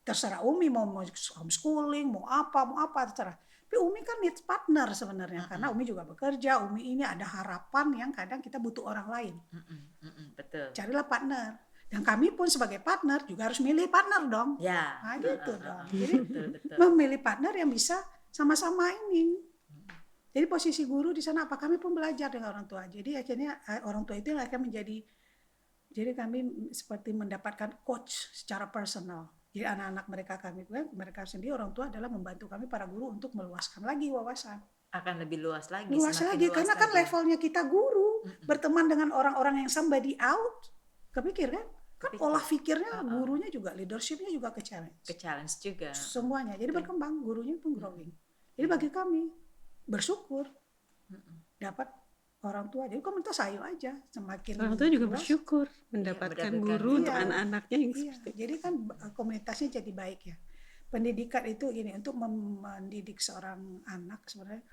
Terserah 0.03 0.41
Umi 0.41 0.71
mau 0.71 0.87
mau 0.87 1.05
homeschooling, 1.05 2.07
mau 2.09 2.25
apa, 2.25 2.65
mau 2.65 2.81
apa 2.81 3.05
terserah. 3.11 3.37
Tapi 3.69 3.77
Umi 3.77 4.01
kan 4.01 4.17
needs 4.17 4.41
partner 4.41 4.89
sebenarnya 4.97 5.45
karena 5.45 5.69
Umi 5.69 5.85
juga 5.85 6.01
bekerja, 6.01 6.57
Umi 6.65 6.89
ini 6.89 7.05
ada 7.05 7.21
harapan 7.21 7.93
yang 7.93 8.09
kadang 8.09 8.41
kita 8.41 8.57
butuh 8.57 8.89
orang 8.89 9.07
lain. 9.13 9.35
Mm-mm. 9.53 9.79
Mm-mm. 10.01 10.27
Betul. 10.33 10.73
Carilah 10.73 11.05
partner. 11.05 11.69
Dan 11.89 12.01
kami 12.05 12.33
pun 12.33 12.45
sebagai 12.49 12.81
partner 12.81 13.25
juga 13.25 13.49
harus 13.49 13.61
milih 13.61 13.89
partner 13.89 14.25
dong. 14.25 14.49
Ya. 14.61 14.97
Nah, 15.01 15.17
gitu 15.21 15.53
ah, 15.53 15.61
dong. 15.61 15.85
Jadi 15.93 16.15
betul 16.21 16.45
betul. 16.53 16.77
memilih 16.81 17.19
partner 17.21 17.53
yang 17.53 17.69
bisa 17.69 17.97
sama-sama 18.29 18.89
ini. 19.09 19.37
Jadi 20.29 20.45
posisi 20.45 20.85
guru 20.85 21.09
di 21.09 21.21
sana 21.25 21.49
apa 21.49 21.57
kami 21.57 21.81
pun 21.81 21.93
belajar 21.93 22.29
dengan 22.29 22.53
orang 22.53 22.69
tua. 22.69 22.85
Jadi 22.85 23.17
akhirnya 23.17 23.65
eh, 23.65 23.81
orang 23.85 24.05
tua 24.05 24.21
itu 24.21 24.33
yang 24.33 24.41
akan 24.41 24.69
menjadi 24.69 24.97
jadi 25.89 26.13
kami 26.13 26.69
seperti 26.69 27.09
mendapatkan 27.17 27.81
coach 27.81 28.29
secara 28.33 28.69
personal. 28.69 29.25
Jadi 29.49 29.65
anak-anak 29.65 30.05
mereka 30.09 30.33
kami 30.37 30.61
mereka 30.93 31.25
sendiri 31.25 31.57
orang 31.57 31.73
tua 31.73 31.89
adalah 31.89 32.05
membantu 32.05 32.45
kami 32.45 32.69
para 32.69 32.85
guru 32.85 33.09
untuk 33.17 33.33
meluaskan 33.33 33.81
lagi 33.81 34.07
wawasan. 34.13 34.61
Akan 34.93 35.17
lebih 35.21 35.41
luas 35.41 35.69
lagi. 35.73 35.89
Luas 35.89 36.17
lagi 36.21 36.45
luas 36.49 36.55
karena 36.57 36.73
kan 36.77 36.89
lagi. 36.93 36.97
levelnya 37.01 37.37
kita 37.41 37.61
guru 37.65 38.25
Mm-mm. 38.25 38.45
berteman 38.45 38.85
dengan 38.85 39.09
orang-orang 39.13 39.65
yang 39.65 39.69
somebody 39.69 40.13
out. 40.21 40.69
Kepikir 41.09 41.49
kan? 41.49 41.65
Kan 41.99 42.15
olah 42.15 42.39
pikirnya 42.39 43.03
Uh-uh. 43.03 43.11
gurunya 43.11 43.51
juga 43.51 43.75
leadershipnya 43.75 44.31
juga 44.31 44.55
ke 44.55 44.63
challenge. 44.63 45.03
ke 45.03 45.19
challenge 45.19 45.59
juga. 45.59 45.91
semuanya 45.91 46.55
jadi 46.55 46.71
berkembang 46.71 47.19
gurunya 47.19 47.59
pun 47.59 47.75
growing 47.75 48.07
jadi 48.55 48.71
bagi 48.71 48.87
kami 48.87 49.27
bersyukur 49.83 50.47
dapat 51.59 51.91
orang 52.43 52.71
tua. 52.71 52.87
Jadi 52.87 53.01
komunitas 53.03 53.37
ayo 53.43 53.59
aja 53.63 53.99
semakin 54.11 54.53
Orang 54.63 54.75
tua 54.79 54.87
juga 54.87 55.05
luas, 55.11 55.13
bersyukur 55.19 55.65
mendapatkan 55.91 56.51
mendapatkan 56.51 56.51
guru 56.63 56.91
untuk 57.03 57.13
Iya. 57.13 57.23
anak-anaknya 57.27 57.77
yang 57.77 57.91
Iya, 57.91 58.13
seperti 58.15 58.37
jadi 58.39 58.55
kan 58.63 58.73
komunitasnya 59.11 59.67
jadi 59.81 59.91
baik 59.91 60.21
ya. 60.23 60.35
Pendidikan 60.89 61.43
itu 61.45 61.65
gini 61.69 61.91
untuk 61.93 62.15
mendidik 62.17 63.21
seorang 63.21 63.83
anak 63.85 64.25
sebenarnya 64.25 64.65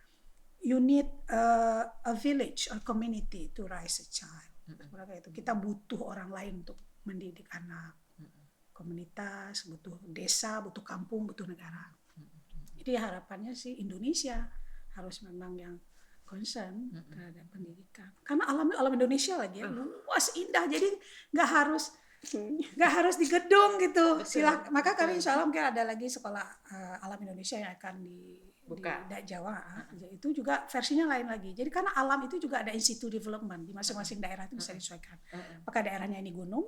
you 0.65 0.81
need 0.81 1.07
uh, 1.31 1.85
a 1.87 2.15
village 2.17 2.71
or 2.73 2.81
community 2.81 3.53
to 3.53 3.67
raise 3.69 4.01
a 4.03 4.07
child. 4.09 4.51
Sebenarnya 4.67 5.23
itu 5.23 5.31
kita 5.31 5.55
butuh 5.55 6.01
orang 6.11 6.31
lain 6.33 6.67
untuk 6.67 6.79
mendidik 7.07 7.47
anak. 7.55 7.95
Komunitas, 8.75 9.65
butuh 9.71 9.97
desa, 10.11 10.61
butuh 10.61 10.85
kampung, 10.85 11.25
butuh 11.25 11.49
negara. 11.49 11.95
Jadi 12.77 12.93
harapannya 12.93 13.57
sih 13.57 13.79
Indonesia 13.81 14.53
harus 14.99 15.25
memang 15.25 15.53
yang 15.57 15.75
concern 16.27 16.91
terhadap 17.07 17.47
pendidikan. 17.55 18.11
Karena 18.27 18.45
alam 18.51 18.69
alam 18.75 18.93
Indonesia 18.93 19.39
lagi 19.39 19.63
ya 19.63 19.71
luas 19.71 20.35
indah. 20.35 20.67
Jadi 20.67 20.91
nggak 21.31 21.49
harus 21.49 21.95
nggak 22.77 22.93
harus 22.93 23.15
di 23.17 23.27
gedung 23.31 23.79
gitu. 23.79 24.27
Silah, 24.27 24.67
maka 24.75 24.99
kami 24.99 25.23
insya 25.23 25.39
Allah 25.39 25.47
mungkin 25.47 25.63
ada 25.63 25.87
lagi 25.87 26.11
sekolah 26.11 26.47
eh, 26.75 26.97
alam 27.07 27.19
Indonesia 27.23 27.57
yang 27.63 27.73
akan 27.79 27.95
di 28.03 28.43
Buka. 28.67 29.07
di 29.07 29.15
Jawa. 29.23 29.55
ah. 29.55 29.87
Itu 30.11 30.35
juga 30.35 30.67
versinya 30.67 31.07
lain 31.15 31.31
lagi. 31.31 31.55
Jadi 31.55 31.71
karena 31.71 31.95
alam 31.95 32.19
itu 32.27 32.43
juga 32.43 32.67
ada 32.67 32.75
institute 32.75 33.15
development 33.15 33.63
di 33.63 33.71
masing-masing 33.71 34.19
daerah 34.19 34.51
itu 34.51 34.59
bisa 34.59 34.75
disesuaikan. 34.75 35.15
Apakah 35.63 35.87
daerahnya 35.87 36.19
ini 36.19 36.35
gunung, 36.35 36.67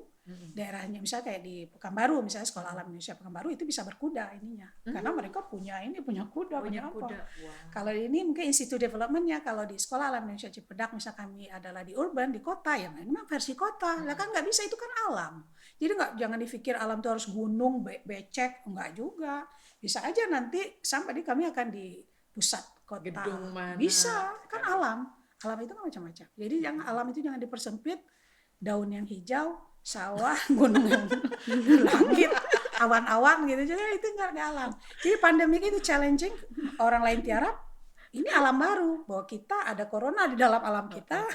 daerahnya. 0.53 0.99
Misalnya 1.01 1.25
kayak 1.33 1.43
di 1.43 1.57
Pekanbaru 1.71 2.21
misalnya 2.21 2.49
sekolah 2.49 2.69
alam 2.75 2.87
Indonesia 2.93 3.15
Pekanbaru 3.17 3.49
itu 3.55 3.65
bisa 3.65 3.83
berkuda 3.87 4.35
ininya. 4.37 4.69
Karena 4.85 5.11
mereka 5.15 5.41
punya 5.47 5.81
ini 5.81 6.01
punya 6.05 6.29
kuda, 6.29 6.61
punya, 6.61 6.89
kuda. 6.91 7.19
Wah. 7.19 7.55
Kalau 7.73 7.93
ini 7.95 8.25
mungkin 8.27 8.51
institut 8.51 8.83
developmentnya 8.83 9.41
kalau 9.41 9.65
di 9.65 9.77
sekolah 9.79 10.13
alam 10.13 10.29
Indonesia 10.29 10.51
Cipedak 10.53 10.93
misal 10.93 11.15
kami 11.17 11.49
adalah 11.49 11.87
di 11.87 11.95
urban 11.97 12.33
di 12.35 12.41
kota 12.43 12.77
ya 12.77 12.91
memang 12.93 13.25
versi 13.25 13.55
kota. 13.55 14.05
Lah 14.05 14.17
kan 14.19 14.29
nggak 14.33 14.45
bisa 14.45 14.65
itu 14.67 14.77
kan 14.77 14.91
alam. 15.09 15.45
Jadi 15.79 15.93
nggak 15.95 16.13
jangan 16.19 16.39
dipikir 16.43 16.75
alam 16.75 16.99
itu 16.99 17.09
harus 17.09 17.27
gunung 17.31 17.87
be- 17.87 18.03
becek 18.03 18.67
enggak 18.67 18.91
juga. 18.99 19.47
Bisa 19.79 20.03
aja 20.03 20.27
nanti 20.27 20.83
sampai 20.83 21.15
di 21.15 21.23
kami 21.23 21.47
akan 21.49 21.67
di 21.71 22.03
pusat 22.35 22.83
kota. 22.83 23.05
Gedung 23.05 23.55
mana. 23.55 23.79
bisa 23.79 24.35
kan 24.51 24.65
alam. 24.65 24.99
Alam 25.39 25.59
itu 25.63 25.71
kan 25.71 25.87
macam-macam. 25.87 26.27
Jadi 26.35 26.55
jangan 26.59 26.83
alam 26.83 27.07
itu 27.15 27.23
jangan 27.23 27.39
dipersempit 27.39 28.03
daun 28.59 28.91
yang 28.91 29.07
hijau 29.07 29.55
sawah 29.83 30.37
gunung 30.59 30.87
langit 31.85 32.31
awan-awan 32.79 33.45
gitu. 33.51 33.75
Jadi 33.75 33.83
itu 33.99 34.07
nggak 34.15 34.31
ada 34.37 34.43
alam. 34.55 34.71
Jadi 35.03 35.17
pandemi 35.19 35.59
itu 35.59 35.81
challenging. 35.83 36.35
Orang 36.79 37.03
lain 37.03 37.21
tiarap 37.21 37.57
ini 38.15 38.29
alam 38.31 38.57
baru. 38.57 38.93
Bahwa 39.05 39.25
kita 39.27 39.67
ada 39.67 39.85
corona 39.91 40.31
di 40.31 40.37
dalam 40.39 40.63
alam 40.63 40.87
kita. 40.87 41.27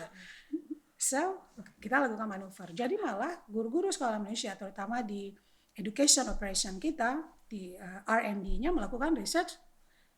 So 0.96 1.52
kita 1.84 2.00
lakukan 2.00 2.28
manuver. 2.30 2.72
Jadi 2.72 2.96
malah 2.96 3.44
guru-guru 3.52 3.92
sekolah 3.92 4.24
Indonesia 4.24 4.56
terutama 4.56 5.04
di 5.04 5.36
education 5.76 6.30
operation 6.32 6.80
kita 6.80 7.20
di 7.50 7.76
uh, 7.76 8.06
R&D-nya 8.08 8.72
melakukan 8.72 9.14
research 9.18 9.58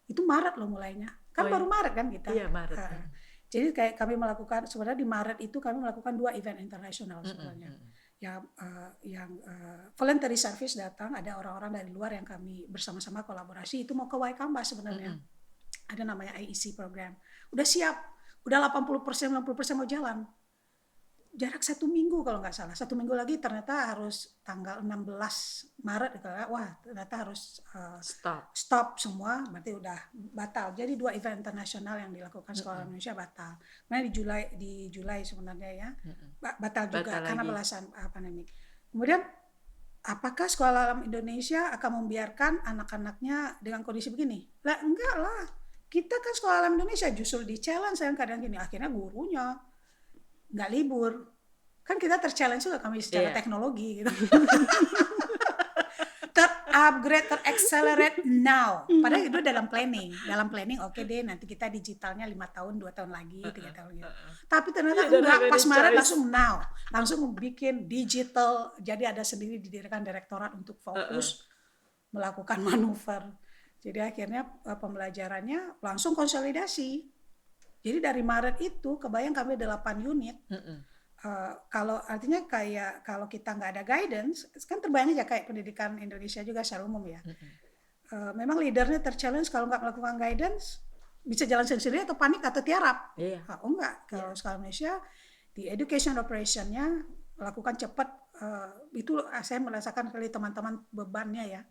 itu 0.05 0.22
Maret 0.22 0.62
loh 0.62 0.70
mulainya. 0.70 1.10
Kan 1.34 1.48
Oh, 1.48 1.50
iya. 1.50 1.53
baru 1.58 1.65
Maret 1.67 1.94
kan 1.98 2.08
kita? 2.13 2.29
Iya, 2.32 2.48
Maret. 2.48 2.77
Uh, 2.77 3.03
jadi 3.50 3.67
kayak 3.74 3.94
kami 3.98 4.13
melakukan 4.15 4.67
sebenarnya 4.70 5.00
di 5.00 5.08
Maret 5.08 5.38
itu 5.41 5.58
kami 5.58 5.82
melakukan 5.82 6.13
dua 6.15 6.36
event 6.38 6.60
internasional 6.60 7.24
sebenarnya 7.24 7.72
yang 8.25 8.41
uh, 8.58 8.91
yang 9.05 9.29
uh, 9.46 9.94
voluntary 9.94 10.36
service 10.36 10.74
datang 10.74 11.13
ada 11.13 11.38
orang-orang 11.38 11.82
dari 11.82 11.89
luar 11.94 12.17
yang 12.17 12.25
kami 12.25 12.65
bersama-sama 12.65 13.22
kolaborasi 13.22 13.86
itu 13.86 13.94
mau 13.94 14.10
ke 14.10 14.17
Waikamba 14.17 14.65
sebenarnya. 14.65 15.13
Ada 15.86 16.01
namanya 16.01 16.34
IEC 16.41 16.74
program. 16.74 17.13
Udah 17.53 17.67
siap. 17.67 17.96
Udah 18.46 18.62
80 18.74 19.05
persen 19.05 19.27
90 19.34 19.58
persen 19.58 19.75
mau 19.77 19.86
jalan 19.89 20.25
jarak 21.35 21.59
satu 21.59 21.85
minggu 21.85 22.23
kalau 22.23 22.39
nggak 22.39 22.55
salah. 22.55 22.71
Satu 22.71 22.95
minggu 22.95 23.11
lagi 23.11 23.35
ternyata 23.43 23.91
harus 23.91 24.39
tanggal 24.41 24.79
16 24.79 25.83
Maret 25.83 26.11
gitu 26.15 26.27
ya. 26.31 26.47
wah 26.47 26.69
ternyata 26.79 27.13
harus 27.27 27.59
uh, 27.75 27.99
Stop. 27.99 28.55
stop 28.55 28.87
semua 28.95 29.43
berarti 29.51 29.75
udah 29.75 29.99
batal. 30.31 30.71
Jadi 30.71 30.95
dua 30.95 31.11
event 31.11 31.43
internasional 31.43 31.99
yang 31.99 32.15
dilakukan 32.15 32.55
sekolah 32.55 32.87
Indonesia 32.87 33.11
batal. 33.11 33.59
Nah 33.91 33.99
di 33.99 34.09
Julai 34.09 34.55
di 34.55 34.87
Julai 34.87 35.27
sebenarnya 35.27 35.69
ya 35.75 35.89
ba- 36.39 36.55
batal 36.55 36.87
juga 36.87 37.11
Batal 37.11 37.27
karena 37.27 37.43
lagi. 37.43 37.51
alasan 37.53 37.83
uh, 37.91 38.09
pandemi. 38.09 38.47
Kemudian 38.89 39.21
apakah 40.05 40.47
sekolah 40.47 40.81
alam 40.87 40.99
Indonesia 41.03 41.67
akan 41.75 41.91
membiarkan 42.05 42.63
anak-anaknya 42.63 43.59
dengan 43.59 43.83
kondisi 43.83 44.07
begini? 44.07 44.45
Lah 44.63 44.79
enggak 44.79 45.15
lah. 45.19 45.43
Kita 45.85 46.15
kan 46.17 46.33
sekolah 46.33 46.57
alam 46.63 46.79
Indonesia 46.79 47.11
justru 47.11 47.43
di 47.43 47.59
challenge 47.59 47.99
yang 47.99 48.15
kadang 48.15 48.39
gini. 48.39 48.55
Akhirnya 48.55 48.87
gurunya 48.87 49.55
nggak 50.51 50.69
libur 50.69 51.13
kan 51.85 52.01
kita 52.01 52.17
terchallenge 52.17 52.65
juga 52.65 52.81
kami 52.81 52.97
secara 52.97 53.29
Iya. 53.29 53.35
teknologi 53.37 54.01
gitu 54.01 54.11
terupgrade, 56.35 57.27
teraccelerate 57.31 58.19
now. 58.27 58.83
Padahal 58.83 59.23
itu 59.31 59.39
dalam 59.39 59.71
planning, 59.71 60.11
dalam 60.27 60.51
planning 60.51 60.83
oke 60.83 60.99
deh 61.07 61.23
nanti 61.23 61.47
kita 61.47 61.71
digitalnya 61.71 62.27
lima 62.27 62.51
tahun, 62.51 62.75
dua 62.75 62.91
tahun 62.91 63.15
lagi, 63.15 63.39
tiga 63.55 63.71
tahun 63.71 64.03
gitu. 64.03 64.11
Tapi 64.51 64.67
ternyata 64.75 65.07
don't 65.07 65.23
enggak 65.23 65.47
pas 65.47 65.63
Maret 65.63 65.91
langsung 65.95 66.27
now, 66.27 66.59
langsung 66.91 67.19
bikin 67.31 67.87
digital. 67.87 68.75
Jadi 68.83 69.07
ada 69.07 69.23
sendiri 69.23 69.63
didirikan 69.63 70.03
direktorat 70.03 70.51
untuk 70.51 70.75
fokus 70.83 71.47
melakukan 72.11 72.59
manuver. 72.67 73.23
Jadi 73.79 73.99
akhirnya 74.03 74.43
eh, 74.67 74.75
pembelajarannya 74.75 75.79
langsung 75.79 76.11
konsolidasi. 76.11 77.14
Jadi 77.85 78.01
dari 78.01 78.25
Maret 78.25 78.57
itu 78.65 78.97
kebayang 78.97 79.37
kami 79.37 79.53
8 79.53 80.01
unit. 80.01 80.41
Mm-mm. 80.49 80.81
Uh, 81.25 81.53
kalau 81.69 82.01
artinya 82.05 82.45
kayak 82.45 83.05
kalau 83.05 83.25
kita 83.25 83.53
nggak 83.53 83.71
ada 83.77 83.83
guidance 83.85 84.45
kan 84.69 84.77
terbayang 84.77 85.13
aja 85.13 85.25
kayak 85.25 85.49
pendidikan 85.49 85.97
Indonesia 85.97 86.41
juga 86.41 86.65
secara 86.65 86.85
umum 86.85 87.05
ya. 87.05 87.21
Uh, 88.09 88.33
memang 88.37 88.57
leadernya 88.61 89.01
terchallenge 89.01 89.49
kalau 89.49 89.69
nggak 89.69 89.81
melakukan 89.81 90.17
guidance 90.17 90.81
bisa 91.25 91.49
jalan 91.49 91.65
sendiri 91.65 92.05
atau 92.05 92.17
panik 92.17 92.41
atau 92.41 92.61
tiarap. 92.61 93.17
Iya. 93.17 93.41
Ah, 93.49 93.57
oh 93.65 93.73
enggak 93.73 94.05
kalau 94.05 94.37
sekolah 94.37 94.61
Indonesia 94.61 95.01
di 95.53 95.65
education 95.65 96.13
operationnya 96.21 97.05
melakukan 97.37 97.75
cepat 97.77 98.09
uh, 98.41 98.69
itu 98.93 99.17
saya 99.41 99.59
merasakan 99.61 100.13
kali 100.13 100.29
teman-teman 100.29 100.85
bebannya 100.93 101.43
ya. 101.49 101.61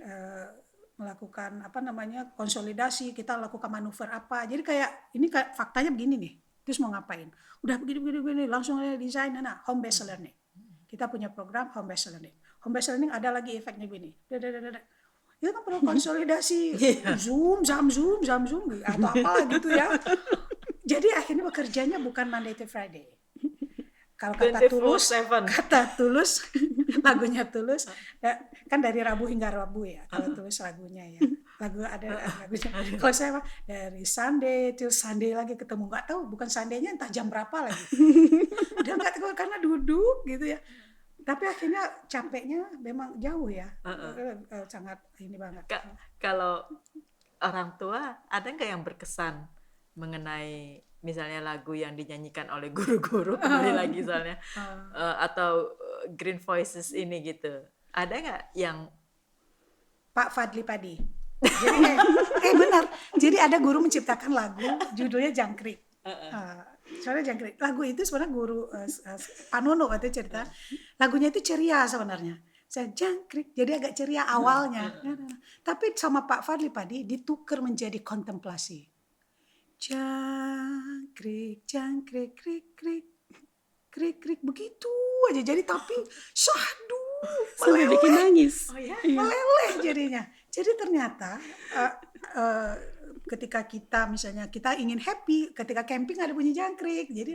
Uh, 0.00 0.48
melakukan 0.96 1.60
apa 1.60 1.78
namanya 1.84 2.32
konsolidasi 2.32 3.12
kita 3.12 3.36
lakukan 3.36 3.68
manuver 3.68 4.08
apa. 4.08 4.48
Jadi 4.48 4.64
kayak 4.64 4.90
ini 5.12 5.28
kayak 5.28 5.52
faktanya 5.52 5.92
begini 5.92 6.16
nih 6.16 6.34
terus 6.64 6.80
mau 6.82 6.90
ngapain? 6.90 7.28
Udah 7.62 7.76
begini 7.76 8.00
begini 8.00 8.18
begini 8.24 8.44
langsung 8.48 8.80
aja 8.80 8.96
desain 8.96 9.36
nah 9.36 9.60
home 9.68 9.84
based 9.84 10.02
learning. 10.08 10.34
Kita 10.88 11.06
punya 11.12 11.28
program 11.28 11.68
home 11.76 11.92
based 11.92 12.08
learning. 12.08 12.32
Home 12.64 12.74
based 12.74 12.90
learning 12.90 13.12
ada 13.12 13.28
lagi 13.28 13.54
efeknya 13.60 13.84
begini. 13.86 14.10
Itu 15.36 15.52
kan 15.52 15.62
perlu 15.62 15.78
konsolidasi. 15.92 16.80
Zoom 17.20 17.60
jam 17.60 17.92
zoom 17.92 18.24
jam 18.24 18.48
zoom 18.48 18.64
atau 18.80 19.08
apa 19.12 19.44
gitu 19.52 19.68
ya. 19.68 19.92
Jadi 20.86 21.12
akhirnya 21.12 21.44
bekerjanya 21.44 21.98
bukan 22.00 22.30
Monday 22.30 22.56
to 22.56 22.64
Friday. 22.64 23.04
Kalau 24.16 24.32
kata 24.32 24.64
tulus 24.72 25.12
24/7. 25.12 25.44
kata 25.44 25.80
tulus 25.92 26.40
lagunya 27.06 27.42
tulus 27.48 27.90
ya, 28.22 28.36
kan 28.70 28.78
dari 28.78 29.02
Rabu 29.02 29.26
hingga 29.26 29.50
Rabu 29.50 29.86
ya 29.86 30.06
kalau 30.06 30.30
tulus 30.34 30.62
lagunya 30.62 31.04
ya. 31.06 31.20
Lagu 31.56 31.80
ada 31.80 32.20
lagunya. 32.20 32.68
Kalau 33.00 33.14
saya 33.16 33.40
dari 33.64 34.04
Sunday 34.04 34.76
till 34.76 34.92
Sunday 34.92 35.32
lagi 35.32 35.56
ketemu. 35.56 35.88
Nggak 35.88 36.04
tahu 36.12 36.28
bukan 36.28 36.48
Sundaynya 36.52 36.92
entah 36.92 37.08
jam 37.08 37.32
berapa 37.32 37.64
lagi. 37.64 37.96
Udah 38.84 38.92
nggak 38.92 39.16
tahu 39.16 39.32
karena 39.32 39.56
duduk 39.64 40.20
gitu 40.28 40.52
ya. 40.52 40.60
Tapi 41.24 41.48
akhirnya 41.48 41.82
capeknya 42.06 42.60
memang 42.76 43.16
jauh 43.16 43.48
ya. 43.48 43.72
Eh, 43.88 44.36
eh, 44.52 44.64
sangat 44.68 45.00
ini 45.16 45.40
banget. 45.40 45.64
Ka- 45.64 45.96
kalau 46.20 46.60
orang 47.40 47.72
tua 47.80 48.20
ada 48.28 48.46
nggak 48.46 48.68
yang 48.68 48.84
berkesan 48.84 49.48
mengenai 49.96 50.84
misalnya 51.00 51.38
lagu 51.38 51.70
yang 51.72 51.94
dinyanyikan 51.94 52.50
oleh 52.50 52.68
guru-guru 52.74 53.38
kembali 53.38 53.72
lagi 53.78 54.02
soalnya? 54.04 54.36
Eh, 54.92 55.16
atau 55.22 55.72
eh, 55.72 55.85
Green 56.14 56.38
Voices 56.38 56.94
ini 56.94 57.22
gitu 57.24 57.64
ada 57.96 58.12
nggak 58.12 58.42
yang 58.52 58.84
Pak 60.12 60.28
Fadli 60.32 60.60
Padi. 60.60 60.94
Jadi 61.40 61.80
eh, 61.80 61.98
eh 62.44 62.54
benar. 62.56 62.84
Jadi 63.16 63.36
ada 63.40 63.56
guru 63.56 63.80
menciptakan 63.80 64.32
lagu 64.32 64.68
judulnya 64.92 65.32
Jangkrik. 65.32 65.80
Uh, 66.04 66.60
soalnya 67.00 67.32
Jangkrik. 67.32 67.56
Lagu 67.60 67.82
itu 67.84 68.04
sebenarnya 68.04 68.32
guru 68.32 68.68
uh, 68.68 68.84
uh, 68.84 69.18
Pak 69.52 69.60
Nono 69.64 69.88
waktu 69.88 70.08
itu 70.08 70.20
cerita. 70.20 70.44
Lagunya 71.00 71.32
itu 71.32 71.40
ceria 71.40 71.88
sebenarnya. 71.88 72.36
Saya 72.66 72.90
jangkrik, 72.90 73.54
jadi 73.54 73.78
agak 73.78 73.94
ceria 73.94 74.26
awalnya. 74.26 74.90
Nah, 74.98 75.14
nah, 75.14 75.22
nah. 75.22 75.38
Tapi 75.62 75.94
sama 75.94 76.26
Pak 76.26 76.42
Fadli 76.42 76.66
Padi 76.74 77.06
ditukar 77.06 77.62
menjadi 77.62 78.02
kontemplasi. 78.02 78.82
Jangkrik, 79.78 81.62
jangkrik, 81.62 82.34
krik, 82.34 82.74
krik, 82.74 83.15
krik, 84.06 84.22
krik, 84.22 84.40
begitu 84.46 84.92
aja. 85.34 85.42
Jadi 85.42 85.66
tapi 85.66 85.98
syahdu, 86.30 87.02
sampai 87.58 87.90
bikin 87.90 88.12
nangis. 88.14 88.70
oh 88.70 88.78
ya 88.78 88.94
meleleh 89.02 89.72
jadinya. 89.82 90.22
Jadi 90.54 90.70
ternyata 90.78 91.42
uh, 91.74 91.92
uh, 92.38 92.74
ketika 93.26 93.66
kita 93.66 94.06
misalnya 94.06 94.46
kita 94.46 94.78
ingin 94.78 95.02
happy 95.02 95.50
ketika 95.50 95.82
camping 95.82 96.14
ada 96.22 96.30
bunyi 96.30 96.54
jangkrik 96.54 97.10
jadi 97.10 97.34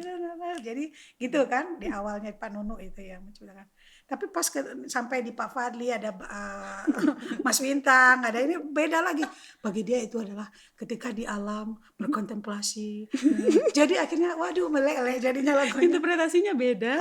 jadi 0.63 0.87
gitu 1.19 1.43
kan 1.51 1.75
di 1.83 1.91
awalnya 1.91 2.31
Pak 2.31 2.47
Nunu 2.55 2.79
itu 2.79 3.03
yang 3.03 3.27
menciptakan 3.27 3.67
tapi 4.11 4.27
pas 4.27 4.43
ke, 4.43 4.59
sampai 4.85 5.23
di 5.23 5.31
Pak 5.31 5.49
Fadli 5.49 5.87
ada 5.87 6.11
uh, 6.11 6.83
Mas 7.47 7.57
Wintang 7.57 8.19
ada 8.19 8.35
ini 8.37 8.59
beda 8.59 8.99
lagi 8.99 9.23
bagi 9.57 9.81
dia 9.81 10.03
itu 10.03 10.19
adalah 10.19 10.51
ketika 10.75 11.09
di 11.09 11.23
alam 11.23 11.79
berkontemplasi 11.95 13.07
jadi 13.77 14.03
akhirnya 14.03 14.35
waduh 14.35 14.67
meleleh 14.67 15.15
jadinya 15.17 15.55
lagunya 15.55 15.87
interpretasinya 15.87 16.51
beda 16.51 16.95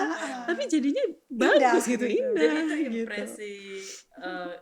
tapi 0.46 0.62
jadinya 0.64 1.02
Indah 1.26 1.50
bagus 1.74 1.84
gitu 1.84 2.06
gitu. 2.06 2.22
indah 2.22 2.46
Jadi 2.46 2.62
itu 2.62 2.74
gitu. 2.78 2.98
impresi 3.02 3.54
eh, 4.16 4.54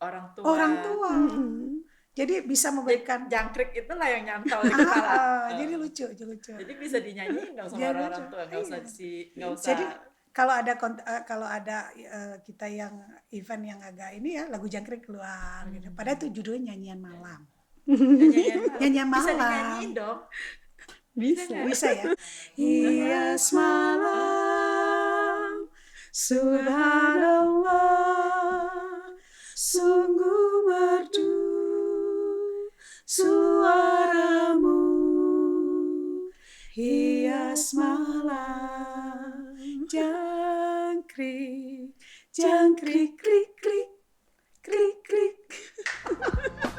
orang 0.00 0.26
tua. 0.32 0.44
orang 0.46 0.72
tua 0.80 1.10
Mm-mm. 1.12 1.84
jadi 2.10 2.34
bisa 2.42 2.68
memberikan 2.70 3.28
Jangkrik 3.28 3.76
itulah 3.76 4.08
yang 4.08 4.24
nyantol 4.24 4.60
di 4.62 4.72
Ah, 4.72 4.80
kepala. 4.80 5.08
ah, 5.12 5.46
jadi 5.52 5.72
lucu 5.76 6.04
lucu 6.08 6.52
Jadi 6.56 6.72
bisa 6.74 6.96
dinyanyiin 6.98 7.52
dong 7.52 7.68
sama 7.68 7.80
orang-orang 7.86 8.08
lucu. 8.18 8.32
tua, 8.32 8.42
nggak 8.46 8.60
usah 8.62 8.78
Iya. 8.78 8.88
si, 8.88 9.10
nggak 9.36 9.50
usah. 9.52 9.68
Jadi 9.68 9.84
kalau 10.30 10.54
ada 10.54 10.78
eh, 10.78 11.22
kalau 11.26 11.46
ada 11.46 11.90
eh, 11.94 12.38
kita 12.46 12.66
yang 12.70 12.94
event 13.34 13.64
yang 13.66 13.80
agak 13.82 14.14
ini 14.14 14.34
ya 14.38 14.46
lagu 14.46 14.68
jangkrik 14.70 15.02
keluar 15.06 15.66
gitu. 15.74 15.90
Padahal 15.94 16.16
itu 16.22 16.28
judulnya 16.40 16.72
nyanyian 16.74 17.00
malam. 17.02 17.46
nyanyian 17.90 18.60
Nyanyian 18.78 19.08
Bisa 19.10 19.32
malam. 19.34 19.50
dinyanyiin 19.50 19.92
dong. 19.96 20.20
bisa 21.10 21.66
Bisa 21.66 21.90
ya. 21.90 22.14
Hias 22.54 23.50
malam 23.50 25.66
Subhanallah 26.14 27.82
Sungguh 29.58 30.70
merdu 30.70 31.34
Suaramu 33.04 34.78
Hias 36.78 37.74
malam 37.74 37.99
Jankrik, 39.92 41.90
Jankrik, 42.38 43.18
krik, 43.18 43.50
krik, 43.60 43.90
krik, 44.62 45.02
krik. 45.02 45.50